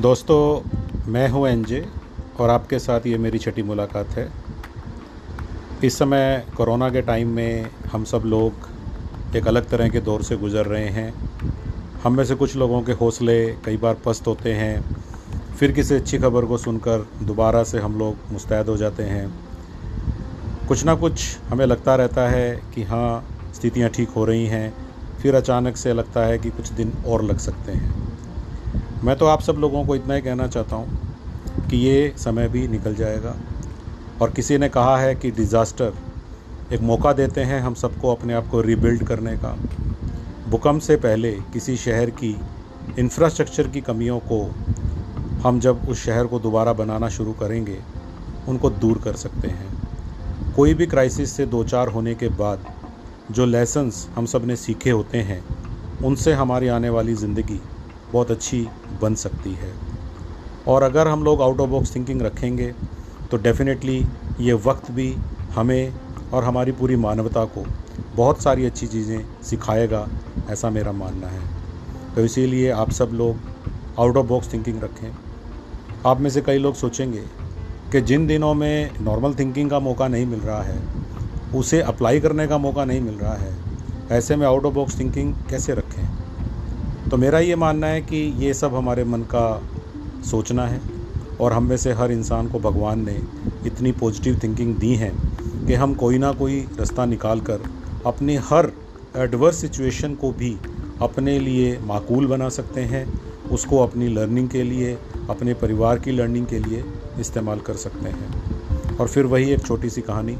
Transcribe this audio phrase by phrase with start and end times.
[0.00, 0.60] दोस्तों,
[1.12, 1.84] मैं हूँ एनजे
[2.40, 4.26] और आपके साथ ये मेरी छठी मुलाकात है।
[5.84, 10.36] इस समय कोरोना के टाइम में हम सब लोग एक अलग तरह के दौर से
[10.36, 11.12] गुज़र रहे हैं।
[12.04, 14.82] हम में से कुछ लोगों के हौसले कई बार पस्त होते हैं।
[15.58, 19.28] फिर किसी अच्छी खबर को सुनकर दोबारा से हम लोग मुस्तैद हो जाते हैं।
[20.68, 24.72] कुछ ना कुछ हमें लगता रहता है कि हाँ स्थितियाँ ठीक हो रही हैं।
[25.22, 27.99] फिर अचानक से लगता है कि कुछ दिन और लग सकते हैं।
[29.04, 32.66] मैं तो आप सब लोगों को इतना ही कहना चाहता हूँ कि ये समय भी
[32.68, 33.34] निकल जाएगा।
[34.22, 35.92] और किसी ने कहा है कि डिज़ास्टर
[36.72, 39.56] एक मौका देते हैं हम सबको अपने आप को रिबिल्ड करने का।
[40.48, 42.36] भूकंप से पहले किसी शहर की
[42.98, 44.42] इंफ्रास्ट्रक्चर की कमियों को
[45.42, 47.78] हम जब उस शहर को दोबारा बनाना शुरू करेंगे,
[48.48, 52.66] उनको दूर कर सकते हैं। कोई भी क्राइसिस से दो चार होने के बाद
[53.30, 55.42] जो लेसन्स हम सबने सीखे होते हैं,
[56.04, 57.60] उनसे हमारी आने वाली ज़िंदगी
[58.12, 58.66] बहुत अच्छी
[59.00, 59.72] बन सकती है।
[60.68, 62.72] और अगर हम लोग आउट ऑफ़ बॉक्स थिंकिंग रखेंगे
[63.30, 64.04] तो डेफ़िनेटली
[64.40, 65.14] ये वक्त भी
[65.54, 65.92] हमें
[66.32, 67.64] और हमारी पूरी मानवता को
[68.16, 70.06] बहुत सारी अच्छी चीज़ें सिखाएगा,
[70.50, 71.42] ऐसा मेरा मानना है।
[72.14, 73.36] तो इसीलिए आप सब लोग
[73.98, 75.10] आउट ऑफ़ बॉक्स थिंकिंग रखें।
[76.06, 77.24] आप में से कई लोग सोचेंगे
[77.92, 80.78] कि जिन दिनों में नॉर्मल थिंकिंग का मौका नहीं मिल रहा है,
[81.54, 83.52] उसे अप्लाई करने का मौका नहीं मिल रहा है,
[84.10, 85.99] ऐसे में आउट ऑफ़ बॉक्स थिंकिंग कैसे रखें?
[87.10, 89.62] तो मेरा ये मानना है कि ये सब हमारे मन का
[90.30, 90.80] सोचना है
[91.40, 93.14] और हम में से हर इंसान को भगवान ने
[93.66, 95.10] इतनी पॉजिटिव थिंकिंग दी है
[95.66, 97.62] कि हम कोई ना कोई रास्ता निकाल कर
[98.06, 98.72] अपनी हर
[99.16, 100.58] एडवर्स सिचुएशन को भी
[101.02, 103.06] अपने लिए माकूल बना सकते हैं,
[103.50, 104.98] उसको अपनी लर्निंग के लिए,
[105.30, 106.84] अपने परिवार की लर्निंग के लिए
[107.20, 110.36] इस्तेमाल कर सकते हैं। और फिर वही एक छोटी सी कहानी,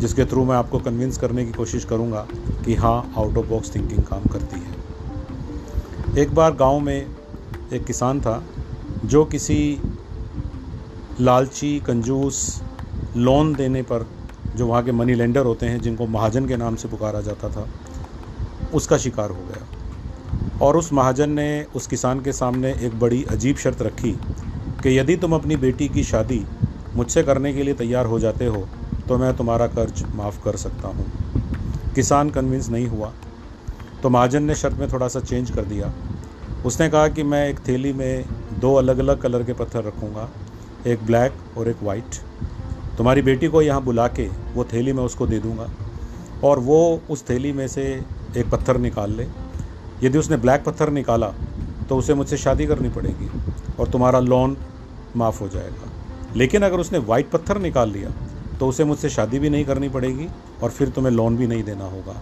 [0.00, 2.26] जिसके थ्रू मैं आपको कन्विंस करने की कोशिश करूँगा
[2.64, 4.79] कि हाँ आउट ऑफ़ बॉक्स थिंकिंग काम करती है।
[6.18, 7.06] एक बार गाँव में
[7.72, 8.44] एक किसान था,
[9.04, 9.80] जो किसी
[11.20, 12.62] लालची, कंजूस,
[13.16, 14.06] लोन देने पर,
[14.56, 17.68] जो वहाँ के मनी लेंडर होते हैं, जिनको महाजन के नाम से पुकारा जाता था,
[18.74, 19.66] उसका शिकार हो गया।
[20.66, 24.12] और उस महाजन ने उस किसान के सामने एक बड़ी अजीब शर्त रखी
[24.82, 26.44] कि यदि तुम अपनी बेटी की शादी
[26.96, 28.68] मुझसे करने के लिए तैयार हो जाते हो
[29.08, 31.06] तो मैं तुम्हारा कर्ज माफ़ कर सकता हूँ।
[31.94, 33.12] किसान कन्विंस नहीं हुआ।
[34.02, 35.92] तो महाजन ने शर्त में थोड़ा सा चेंज कर दिया।
[36.66, 38.24] उसने कहा कि मैं एक थैली में
[38.60, 40.28] दो अलग अलग कलर के पत्थर रखूँगा,
[40.86, 42.14] एक ब्लैक और एक वाइट।
[42.98, 45.68] तुम्हारी बेटी को यहाँ बुला के वो थैली मैं उसको दे दूँगा
[46.44, 47.84] और वो उस थैली में से
[48.36, 49.26] एक पत्थर निकाल ले।
[50.02, 51.32] यदि उसने ब्लैक पत्थर निकाला
[51.88, 53.28] तो उसे मुझसे शादी करनी पड़ेगी
[53.78, 54.56] और तुम्हारा लोन
[55.16, 55.90] माफ़ हो जाएगा।
[56.36, 58.10] लेकिन अगर उसने वाइट पत्थर निकाल लिया
[58.60, 60.28] तो उसे मुझसे शादी भी नहीं करनी पड़ेगी
[60.62, 62.20] और फिर तुम्हें लोन भी नहीं देना होगा।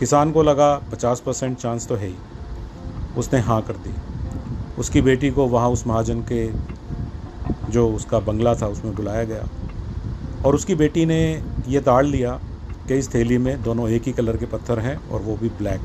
[0.00, 2.14] किसान को लगा पचास परसेंट चांस तो है ही।
[3.16, 3.94] उसने हाँ कर दी।
[4.78, 6.50] उसकी बेटी को वहाँ उस महाजन के
[7.72, 9.48] जो उसका बंगला था उसमें बुलाया गया।
[10.44, 12.32] और उसकी बेटी ने ये ताड़ लिया
[12.88, 15.82] कि इस थैली में दोनों एक ही कलर के पत्थर हैं और वो भी ब्लैक।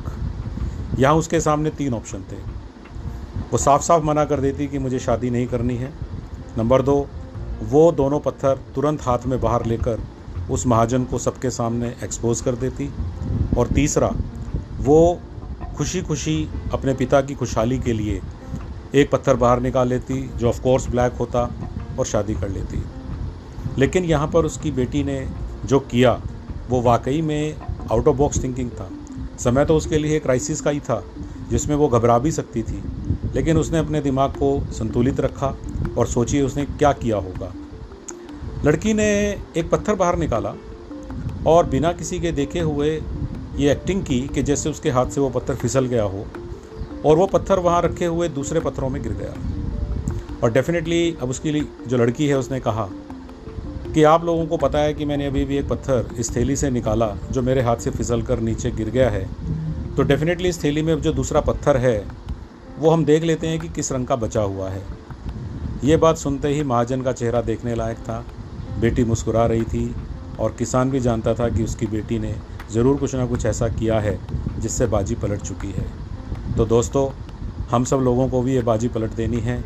[0.98, 2.36] यहाँ उसके सामने तीन ऑप्शन थे।
[3.52, 5.92] वो साफ़ साफ़ मना कर देती कि मुझे शादी नहीं करनी है।
[6.58, 7.08] नंबर दो,
[7.62, 10.00] वो दोनों पत्थर तुरंत हाथ में बाहर लेकर
[10.50, 12.90] उस महाजन को सबके सामने एक्सपोज कर देती।
[13.56, 14.14] और तीसरा,
[14.80, 15.20] वो
[15.76, 18.22] खुशी खुशी अपने पिता की खुशहाली के लिए
[18.94, 21.54] एक पत्थर बाहर निकाल लेती, जो ऑफ़ कोर्स ब्लैक होता
[21.98, 22.84] और शादी कर लेती।
[23.78, 25.28] लेकिन यहाँ पर उसकी बेटी ने
[25.64, 26.20] जो किया,
[26.70, 27.56] वो वाकई में
[27.90, 28.90] आउट ऑफ़ बॉक्स थिंकिंग था।
[29.38, 31.04] समय तो उसके लिए क्राइसिस का ही था,
[31.50, 32.82] जिसमें वो घबरा भी सकती थी।
[33.34, 35.54] लेकिन उसने अपने दिमाग को संतुलित रखा
[35.98, 37.52] और सोचिए उसने क्या किया होगा।
[38.64, 40.54] लड़की ने एक पत्थर बाहर निकाला
[41.46, 43.02] और बिना किसी के देखे हुए
[43.58, 46.26] ये एक्टिंग की कि जैसे उसके हाथ से वो पत्थर फिसल गया हो
[47.04, 49.34] और वो पत्थर वहाँ रखे हुए दूसरे पत्थरों में गिर गया।
[50.42, 52.88] और डेफिनेटली अब उसकी जो लड़की है उसने कहा
[53.94, 56.70] कि आप लोगों को पता है कि मैंने अभी भी एक पत्थर इस थैली से
[56.70, 59.28] निकाला जो मेरे हाथ से फिसल कर नीचे गिर गया है।
[59.94, 62.06] तो डेफिनेटली इस थैली में अब जो दूसरा पत्थर है,
[62.78, 64.82] वो हम देख लेते हैं कि किस रंग का बचा हुआ है।
[65.84, 68.24] ये बात सुनते ही महाजन का चेहरा देखने लायक था।
[68.80, 69.94] बेटी मुस्कुरा रही थी
[70.40, 72.34] और किसान भी जानता था कि उसकी बेटी ने
[72.68, 74.20] ज़रूर कुछ ना कुछ ऐसा किया है
[74.58, 75.86] जिससे बाजी पलट चुकी है।
[76.56, 77.10] तो दोस्तों,
[77.68, 79.64] हम सब लोगों को भी ये बाजी पलट देनी है।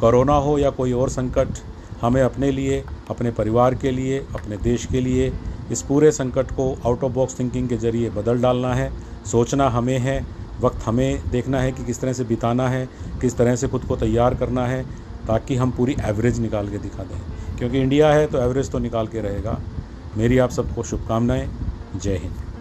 [0.00, 1.48] कोरोना हो या कोई और संकट,
[2.00, 5.32] हमें अपने लिए, अपने परिवार के लिए, अपने देश के लिए
[5.70, 8.92] इस पूरे संकट को आउट ऑफ़ बॉक्स थिंकिंग के ज़रिए बदल डालना है।
[9.24, 10.26] सोचना हमें है,
[10.60, 12.88] वक्त हमें देखना है कि किस तरह से बिताना है,
[13.20, 14.82] किस तरह से खुद को तैयार करना है,
[15.26, 17.20] ताकि हम पूरी एवरेज निकाल के दिखा दें।
[17.58, 19.60] क्योंकि इंडिया है तो एवरेज तो निकाल के रहेगा।
[20.16, 21.48] मेरी आप सबको शुभकामनाएँ।
[21.95, 22.52] जय हिंद